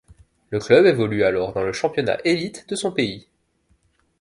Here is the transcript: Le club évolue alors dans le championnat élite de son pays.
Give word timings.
Le 0.49 0.57
club 0.57 0.87
évolue 0.87 1.21
alors 1.23 1.53
dans 1.53 1.61
le 1.61 1.73
championnat 1.73 2.17
élite 2.25 2.67
de 2.67 2.75
son 2.75 2.91
pays. 2.91 3.27